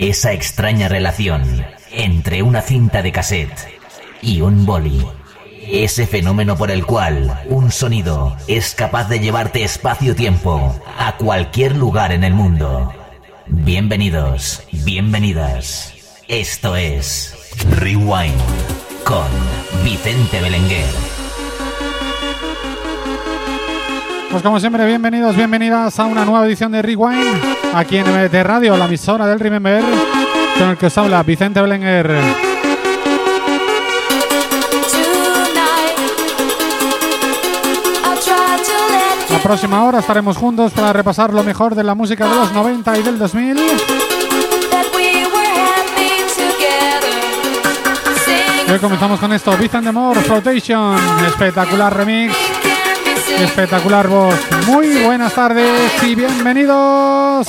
Esa 0.00 0.32
extraña 0.32 0.86
relación 0.86 1.66
entre 1.90 2.44
una 2.44 2.62
cinta 2.62 3.02
de 3.02 3.10
cassette 3.10 3.80
y 4.22 4.42
un 4.42 4.64
boli. 4.64 5.04
Ese 5.66 6.06
fenómeno 6.06 6.56
por 6.56 6.70
el 6.70 6.86
cual 6.86 7.42
un 7.48 7.72
sonido 7.72 8.36
es 8.46 8.76
capaz 8.76 9.08
de 9.08 9.18
llevarte 9.18 9.64
espacio-tiempo 9.64 10.80
a 10.96 11.16
cualquier 11.16 11.74
lugar 11.74 12.12
en 12.12 12.22
el 12.22 12.32
mundo. 12.32 12.94
Bienvenidos, 13.48 14.62
bienvenidas. 14.70 15.92
Esto 16.28 16.76
es 16.76 17.34
Rewind 17.80 18.40
con 19.02 19.26
Vicente 19.82 20.40
Belenguer. 20.40 20.86
Pues 24.30 24.44
como 24.44 24.60
siempre, 24.60 24.86
bienvenidos, 24.86 25.34
bienvenidas 25.34 25.98
a 25.98 26.04
una 26.04 26.24
nueva 26.24 26.46
edición 26.46 26.70
de 26.70 26.82
Rewind, 26.82 27.57
aquí 27.74 27.96
en 27.96 28.06
MDT 28.06 28.42
Radio, 28.42 28.76
la 28.76 28.86
emisora 28.86 29.26
del 29.26 29.40
Remember, 29.40 29.82
con 30.58 30.70
el 30.70 30.76
que 30.76 30.86
os 30.86 30.98
habla 30.98 31.22
Vicente 31.22 31.60
Belenguer. 31.60 32.10
La 39.30 39.38
próxima 39.42 39.84
hora 39.84 40.00
estaremos 40.00 40.36
juntos 40.36 40.72
para 40.72 40.92
repasar 40.92 41.32
lo 41.32 41.42
mejor 41.44 41.74
de 41.74 41.84
la 41.84 41.94
música 41.94 42.26
de 42.26 42.34
los 42.34 42.52
90 42.52 42.98
y 42.98 43.02
del 43.02 43.18
2000. 43.18 43.58
Y 48.66 48.70
hoy 48.70 48.78
comenzamos 48.78 49.18
con 49.18 49.32
esto, 49.32 49.56
Vicente 49.56 49.92
Moore, 49.92 50.20
Flotation, 50.20 50.98
espectacular 51.26 51.96
remix. 51.96 52.47
Espectacular 53.42 54.08
voz. 54.08 54.34
Muy 54.66 55.02
buenas 55.04 55.32
tardes 55.34 56.02
y 56.02 56.14
bienvenidos. 56.14 57.46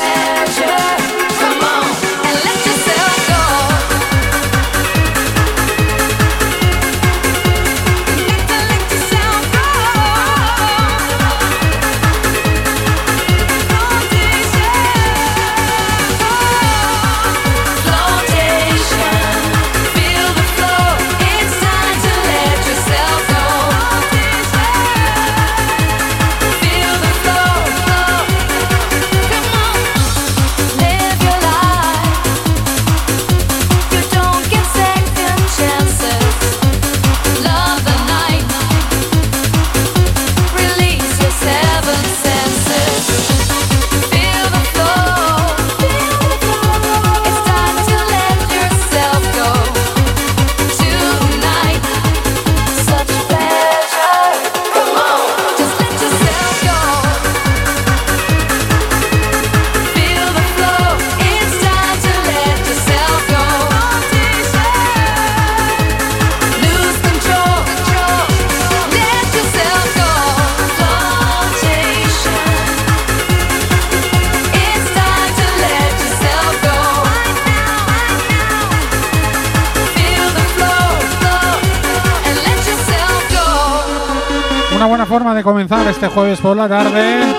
Una 84.79 84.87
buena 84.87 85.05
forma 85.05 85.35
de 85.35 85.43
comenzar 85.43 85.85
este 85.87 86.07
jueves 86.07 86.39
por 86.39 86.55
la 86.55 86.69
tarde 86.69 87.35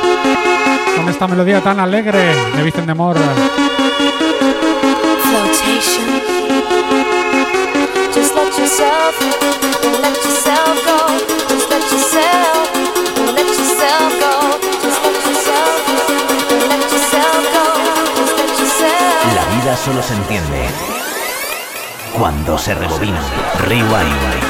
con 0.94 1.08
esta 1.08 1.26
melodía 1.26 1.62
tan 1.62 1.80
alegre 1.80 2.18
de 2.54 2.62
Vicente 2.62 2.92
let 2.92 3.38
yourself. 8.58 9.20
La 19.34 19.44
vida 19.56 19.76
solo 19.78 20.02
se 20.02 20.12
entiende 20.12 20.68
cuando 22.12 22.58
se 22.58 22.74
rebobina. 22.74 23.22
Rewind. 23.66 24.49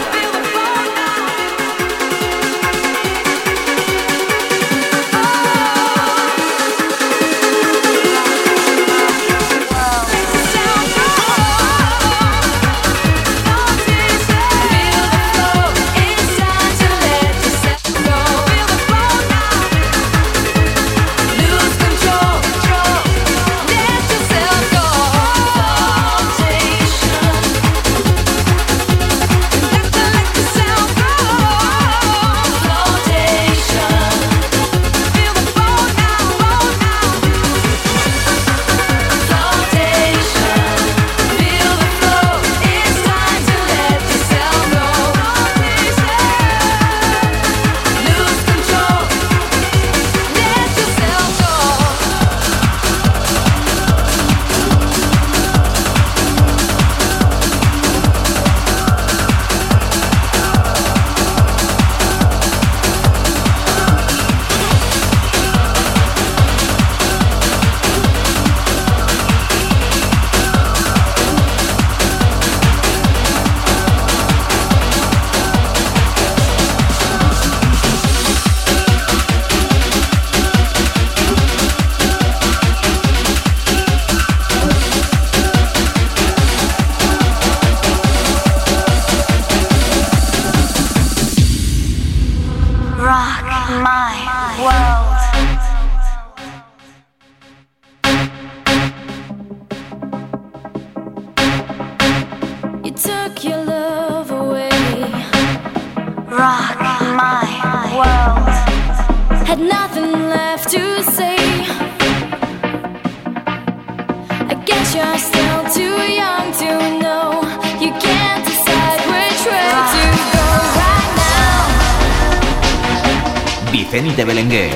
de 124.20 124.26
Belenguer. 124.26 124.70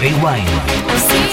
Rewind. 0.00 1.31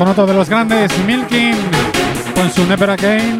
con 0.00 0.08
otro 0.08 0.24
de 0.24 0.32
los 0.32 0.48
grandes, 0.48 0.90
Milkin, 1.04 1.54
con 2.34 2.50
su 2.50 2.64
Never 2.64 2.88
Again. 2.88 3.38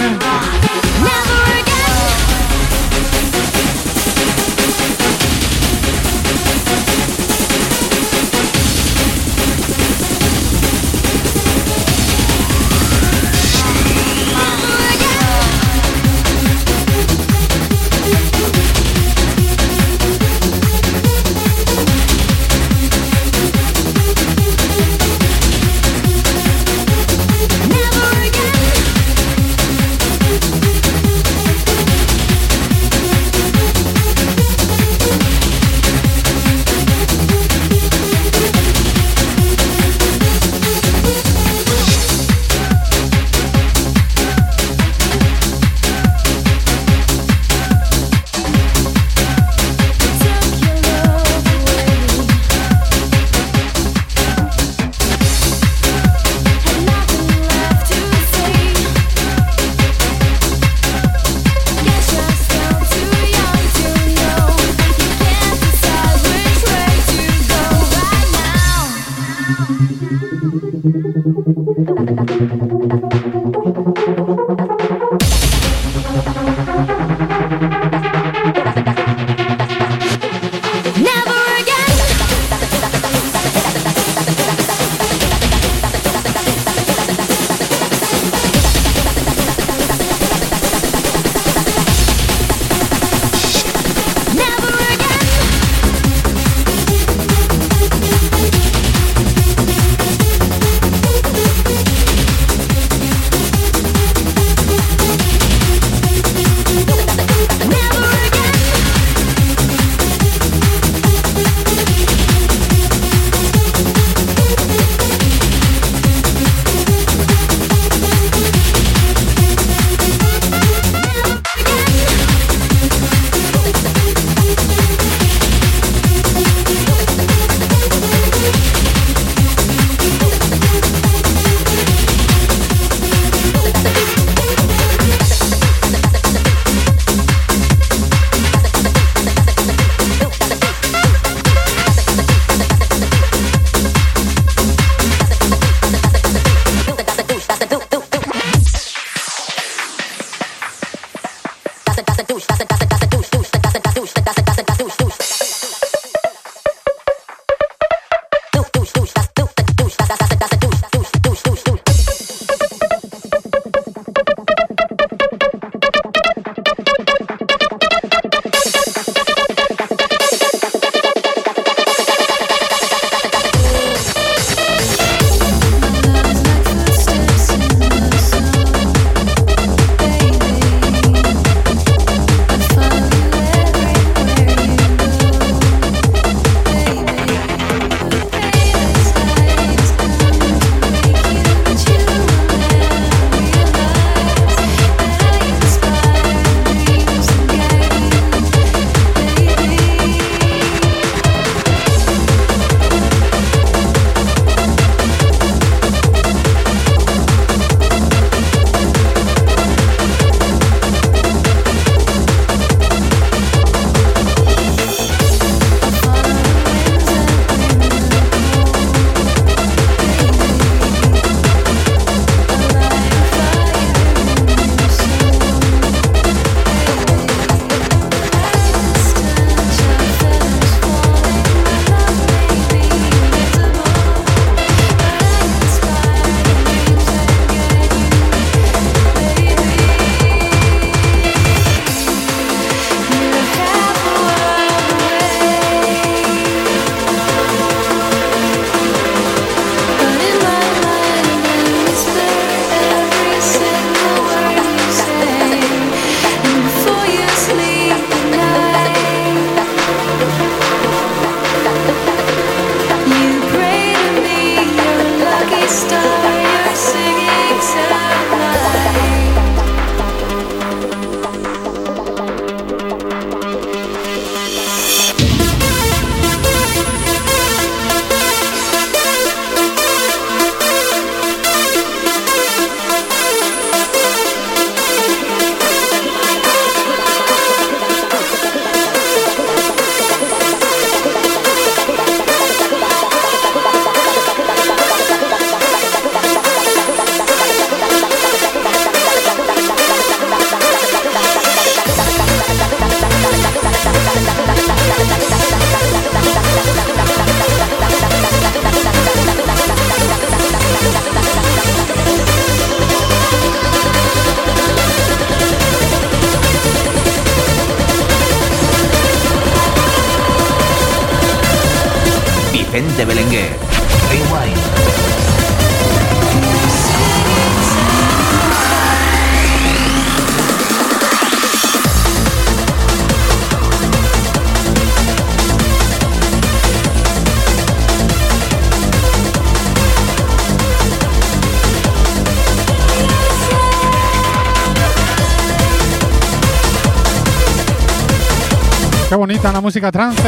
Qué 349.10 349.16
bonita 349.16 349.50
la 349.50 349.60
música 349.60 349.90
trance. 349.90 350.22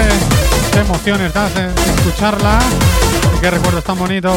Qué 0.73 0.81
emociones 0.81 1.33
te 1.33 1.39
hacen 1.39 1.71
escucharla. 1.97 2.59
Y 3.37 3.41
qué 3.41 3.49
recuerdos 3.49 3.85
tan 3.85 3.97
bonitos. 3.97 4.35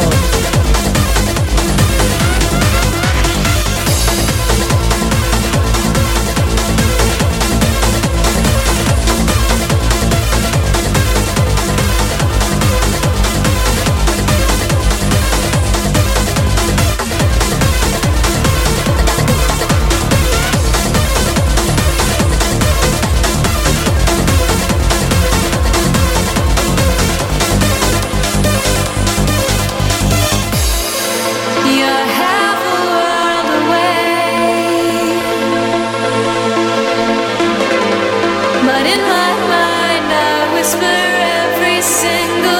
in 38.92 39.00
my 39.00 39.30
mind, 39.52 40.06
I 40.12 40.54
whisper 40.54 40.96
every 41.42 41.82
single. 41.82 42.55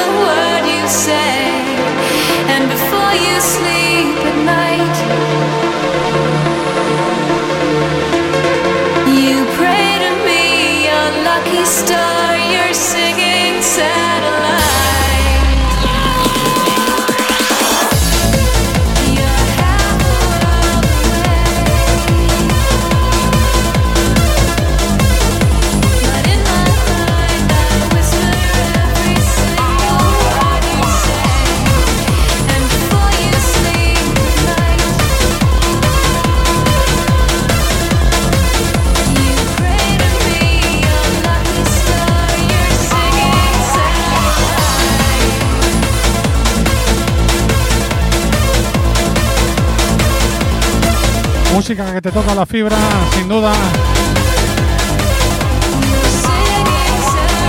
música 51.68 51.92
que 51.92 52.00
te 52.00 52.12
toca 52.12 52.32
la 52.32 52.46
fibra, 52.46 52.76
sin 53.12 53.28
duda. 53.28 53.52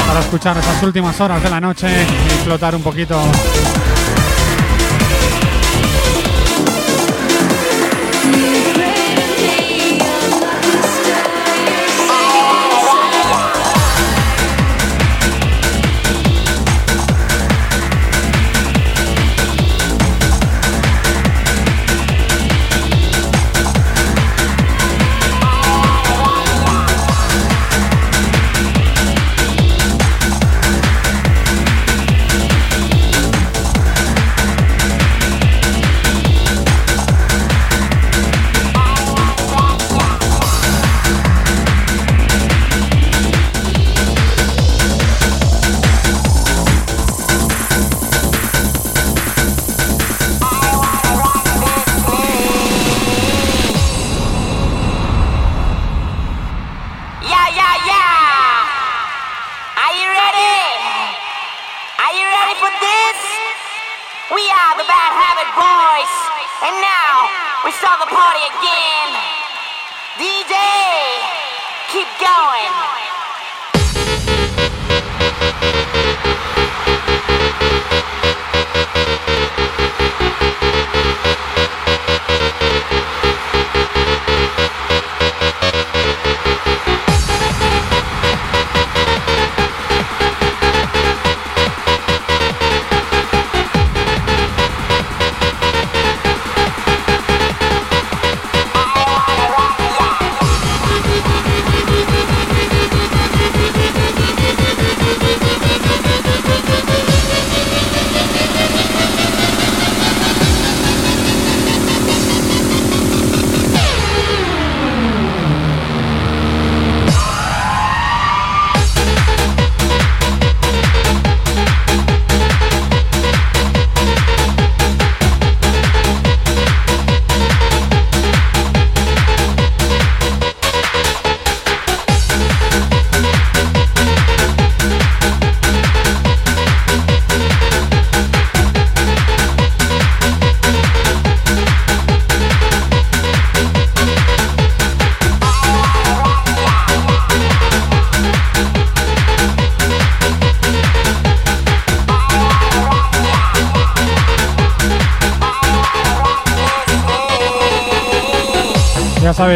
Para 0.07 0.19
escuchar 0.21 0.57
esas 0.57 0.81
últimas 0.81 1.21
horas 1.21 1.43
de 1.43 1.49
la 1.51 1.61
noche 1.61 1.87
y 1.87 2.43
flotar 2.43 2.75
un 2.75 2.81
poquito. 2.81 3.21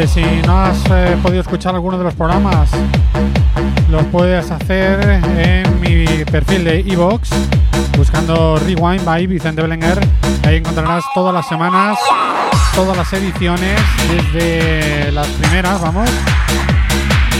Si 0.07 0.23
no 0.47 0.59
has 0.59 0.83
eh, 0.89 1.15
podido 1.21 1.41
escuchar 1.41 1.75
alguno 1.75 1.95
de 1.97 2.03
los 2.03 2.15
programas, 2.15 2.69
los 3.87 4.03
puedes 4.05 4.49
hacer 4.49 5.21
en 5.37 5.79
mi 5.79 6.25
perfil 6.25 6.63
de 6.63 6.79
iVoox, 6.79 7.29
buscando 7.97 8.57
Rewind 8.57 9.05
by 9.05 9.27
Vicente 9.27 9.61
Belenguer. 9.61 9.99
Ahí 10.43 10.55
encontrarás 10.57 11.03
todas 11.13 11.33
las 11.33 11.47
semanas, 11.47 11.99
todas 12.73 12.97
las 12.97 13.13
ediciones, 13.13 13.79
desde 14.09 15.11
las 15.11 15.27
primeras, 15.27 15.79
vamos, 15.79 16.09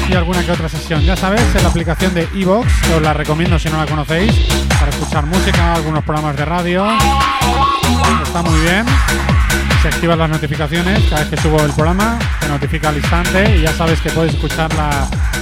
y 0.08 0.14
alguna 0.14 0.46
que 0.46 0.52
otra 0.52 0.70
sesión. 0.70 1.02
Ya 1.02 1.18
sabes, 1.18 1.44
en 1.56 1.64
la 1.64 1.70
aplicación 1.70 2.14
de 2.14 2.28
que 2.28 2.46
os 2.48 3.02
la 3.02 3.14
recomiendo 3.14 3.58
si 3.58 3.70
no 3.70 3.78
la 3.78 3.88
conocéis, 3.88 4.34
para 4.80 4.92
escuchar 4.92 5.26
música, 5.26 5.74
algunos 5.74 6.04
programas 6.04 6.38
de 6.38 6.46
radio. 6.46 6.86
Está 8.24 8.44
muy 8.44 8.60
bien. 8.62 8.86
Se 9.82 9.88
activan 9.88 10.20
las 10.20 10.30
notificaciones 10.30 11.04
cada 11.10 11.22
vez 11.22 11.30
que 11.32 11.38
subo 11.38 11.60
el 11.62 11.72
programa, 11.72 12.20
te 12.40 12.48
notifica 12.48 12.90
al 12.90 12.98
instante 12.98 13.58
y 13.58 13.62
ya 13.62 13.74
sabes 13.74 14.00
que 14.00 14.12
puedes 14.12 14.34
escuchar 14.34 14.70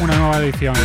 una 0.01 0.16
nueva 0.16 0.38
edición. 0.38 0.75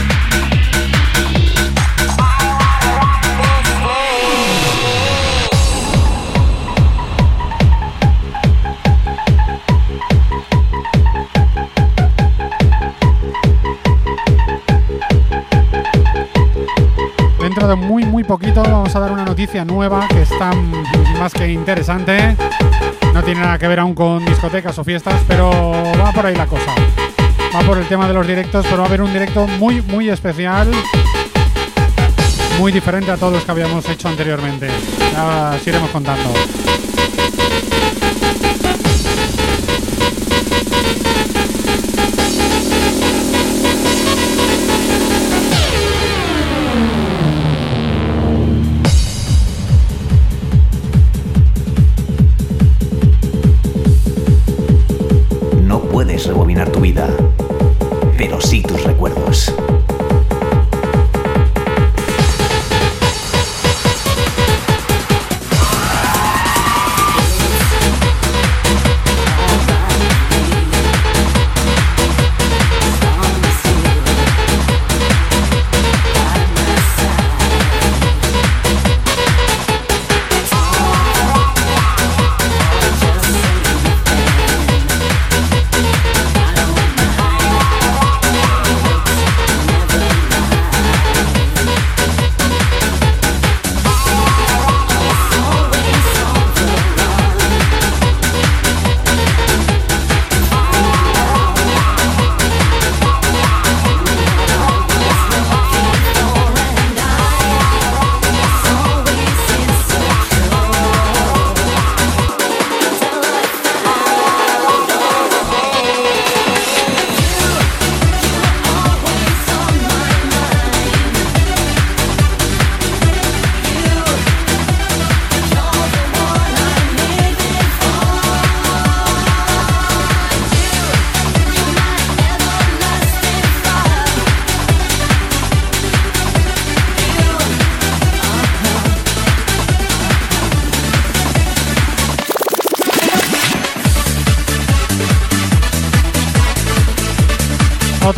Dentro 17.41 17.69
de 17.69 17.77
muy 17.77 18.05
muy 18.05 18.25
poquito 18.25 18.63
vamos 18.63 18.97
a 18.97 19.01
dar 19.01 19.13
una 19.13 19.25
noticia 19.25 19.65
nueva 19.65 20.09
que 20.09 20.23
está 20.23 20.51
más 21.19 21.33
que 21.33 21.53
interesante. 21.53 22.37
No 23.15 23.23
tiene 23.23 23.41
nada 23.43 23.57
que 23.59 23.69
ver 23.69 23.79
aún 23.79 23.95
con 23.95 24.25
discotecas 24.25 24.77
o 24.77 24.83
fiestas, 24.83 25.23
pero 25.29 25.49
va 25.51 26.11
por 26.11 26.27
ahí 26.27 26.35
la 26.35 26.47
cosa. 26.47 26.75
Va 27.55 27.61
por 27.61 27.79
el 27.79 27.87
tema 27.87 28.09
de 28.09 28.15
los 28.15 28.27
directos, 28.27 28.67
pero 28.67 28.79
va 28.79 28.85
a 28.85 28.89
haber 28.89 29.03
un 29.03 29.13
directo 29.13 29.47
muy 29.47 29.81
muy 29.83 30.11
especial. 30.11 30.69
Muy 32.59 32.73
diferente 32.73 33.13
a 33.13 33.17
todos 33.17 33.35
los 33.35 33.45
que 33.45 33.51
habíamos 33.53 33.89
hecho 33.89 34.09
anteriormente. 34.09 34.69
Ya 35.13 35.53
os 35.55 35.65
iremos 35.65 35.91
contando. 35.91 36.29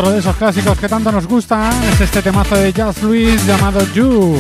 Otro 0.07 0.15
de 0.15 0.21
esos 0.21 0.37
clásicos 0.37 0.79
que 0.79 0.89
tanto 0.89 1.11
nos 1.11 1.27
gustan 1.27 1.73
es 1.83 2.01
este 2.01 2.23
temazo 2.23 2.55
de 2.55 2.73
Jazz 2.73 3.03
Luis 3.03 3.45
llamado 3.45 3.81
You. 3.93 4.39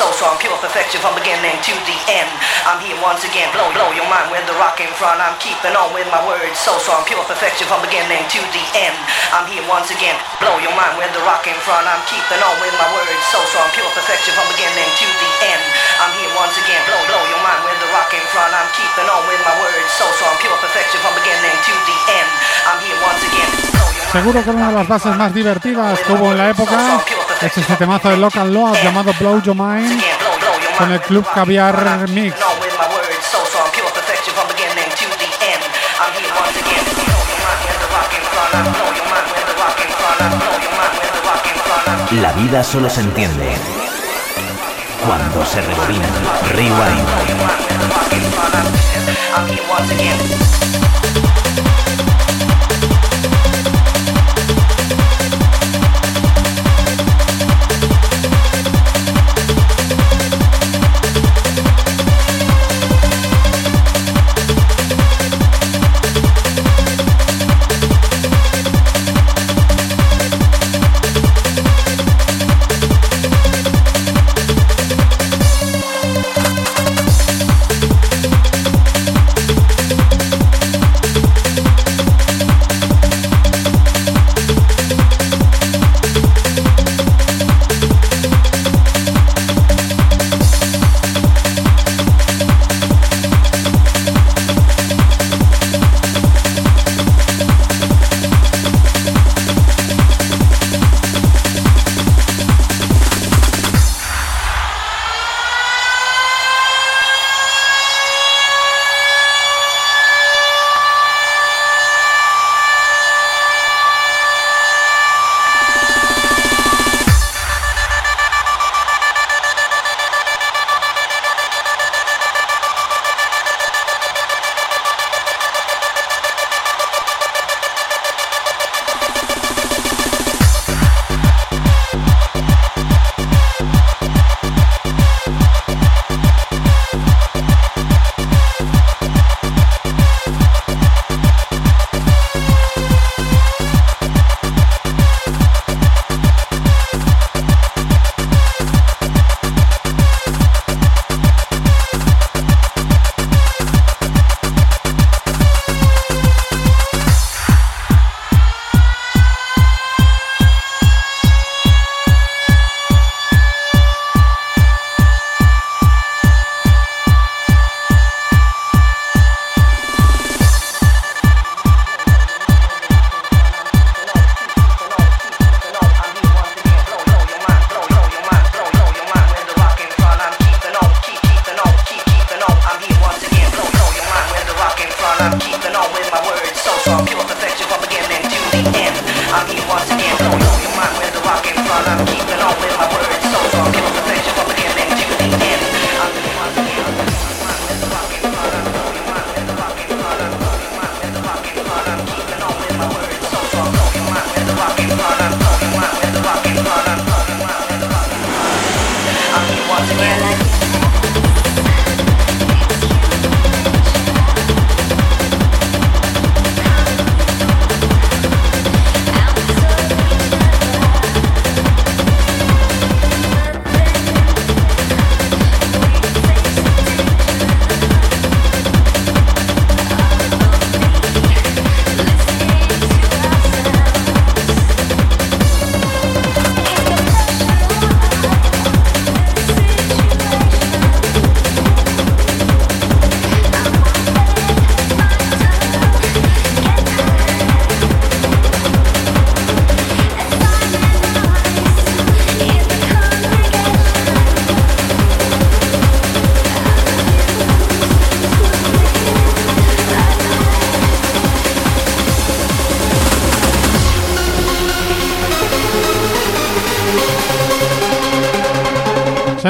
So 0.00 0.08
strong, 0.16 0.32
pure 0.40 0.56
perfection 0.64 0.96
from 1.04 1.12
beginning 1.12 1.60
to 1.60 1.76
the 1.84 1.96
end. 2.08 2.32
I'm 2.64 2.80
here 2.80 2.96
once 3.04 3.20
again, 3.20 3.52
blow, 3.52 3.68
blow 3.76 3.92
your 3.92 4.08
mind 4.08 4.32
with 4.32 4.40
the 4.48 4.56
rock 4.56 4.80
in 4.80 4.88
front. 4.96 5.20
I'm 5.20 5.36
keeping 5.36 5.76
on 5.76 5.92
with 5.92 6.08
my 6.08 6.24
words 6.24 6.56
so 6.56 6.72
strong, 6.80 7.04
pure 7.04 7.20
perfection 7.28 7.68
from 7.68 7.84
beginning 7.84 8.24
to 8.32 8.40
the 8.40 8.64
end. 8.80 8.96
I'm 9.28 9.44
here 9.44 9.60
once 9.68 9.92
again, 9.92 10.16
blow 10.40 10.56
your 10.56 10.72
mind 10.72 10.96
with 10.96 11.12
the 11.12 11.20
rock 11.28 11.44
in 11.44 11.58
front. 11.68 11.84
I'm 11.84 12.00
keeping 12.08 12.40
on 12.40 12.56
with 12.64 12.72
my 12.80 12.88
words 12.96 13.24
so 13.28 13.44
strong, 13.52 13.68
pure 13.76 13.92
perfection 13.92 14.32
from 14.32 14.48
beginning 14.48 14.88
to 14.88 15.06
the 15.20 15.30
end. 15.52 15.62
I'm 16.00 16.12
here 16.16 16.32
once 16.32 16.56
again, 16.56 16.80
blow, 16.88 17.00
blow 17.04 17.20
your 17.28 17.42
mind 17.44 17.60
with 17.68 17.76
the 17.84 17.88
rock 17.92 18.08
in 18.16 18.24
front. 18.32 18.56
I'm 18.56 18.72
keeping 18.72 19.04
on 19.04 19.20
with 19.28 19.42
my 19.44 19.52
words 19.60 19.90
so 20.00 20.08
strong, 20.16 20.32
pure 20.40 20.56
perfection 20.64 20.96
from 21.04 21.12
beginning 21.20 21.56
to 21.60 21.72
the 21.76 21.96
end. 22.08 22.30
I'm 22.64 22.80
here 22.80 22.96
once 23.04 23.20
again, 23.28 23.52
blow 23.68 23.84
your 23.84 24.00
mind. 24.00 24.16
Seguro 24.16 24.40
que 24.40 24.50
una 24.50 24.72
de 24.72 24.74
las 24.80 24.88
bases 24.88 25.12
más 25.12 25.28
divertidas 25.28 26.00
que 26.00 26.12
hubo 26.16 26.32
en 26.32 26.38
la 26.38 26.48
época 26.48 27.04
es 27.42 27.56
este 27.56 27.76
temazo 27.76 28.10
de 28.10 28.18
Local 28.18 28.52
Load 28.52 28.74
llamado 28.82 29.12
Blow 29.18 29.42
Your 29.42 29.56
Mind 29.56 30.02
con 30.76 30.92
el 30.92 31.00
Club 31.00 31.26
Caviar 31.34 32.08
Mix. 32.08 32.36
La 42.12 42.32
vida 42.32 42.62
solo 42.62 42.90
se 42.90 43.00
entiende 43.00 43.56
cuando 45.06 45.46
se 45.46 45.62
rebobina. 45.62 46.08
Rewind. 46.50 47.08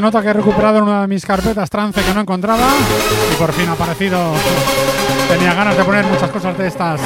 Se 0.01 0.03
nota 0.03 0.23
que 0.23 0.29
he 0.29 0.33
recuperado 0.33 0.83
una 0.83 1.03
de 1.03 1.09
mis 1.09 1.27
carpetas 1.27 1.69
trance 1.69 2.01
que 2.03 2.15
no 2.15 2.23
encontraba 2.23 2.69
y 3.31 3.35
por 3.35 3.53
fin 3.53 3.69
ha 3.69 3.73
aparecido. 3.73 4.33
Tenía 5.29 5.53
ganas 5.53 5.77
de 5.77 5.85
poner 5.85 6.07
muchas 6.07 6.31
cosas 6.31 6.57
de 6.57 6.69
estas. 6.69 6.99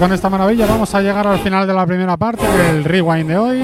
Con 0.00 0.14
esta 0.14 0.30
maravilla 0.30 0.64
vamos 0.64 0.94
a 0.94 1.02
llegar 1.02 1.26
al 1.26 1.40
final 1.40 1.66
de 1.66 1.74
la 1.74 1.84
primera 1.84 2.16
parte 2.16 2.42
del 2.42 2.84
rewind 2.84 3.28
de 3.28 3.36
hoy. 3.36 3.62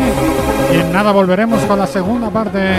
Y 0.71 0.77
en 0.77 0.93
nada 0.93 1.11
volveremos 1.11 1.63
con 1.63 1.79
la 1.79 1.87
segunda 1.87 2.29
parte. 2.29 2.77